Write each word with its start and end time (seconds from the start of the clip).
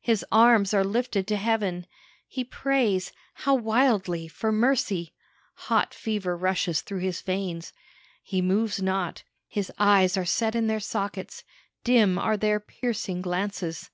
his 0.00 0.24
arms 0.32 0.74
are 0.74 0.82
lifted 0.82 1.28
to 1.28 1.36
heaven 1.36 1.86
he 2.26 2.42
prays 2.42 3.12
how 3.34 3.54
wildly! 3.54 4.26
for 4.26 4.50
mercy. 4.50 5.14
Hot 5.70 5.94
fever 5.94 6.36
rushes 6.36 6.80
through 6.80 6.98
his 6.98 7.20
veins. 7.20 7.72
He 8.24 8.42
moves 8.42 8.82
not; 8.82 9.22
his 9.46 9.70
eyes 9.78 10.16
are 10.16 10.24
set 10.24 10.56
in 10.56 10.66
their 10.66 10.80
sockets; 10.80 11.44
dim 11.84 12.18
are 12.18 12.36
their 12.36 12.58
piercing 12.58 13.22
glances. 13.22 13.90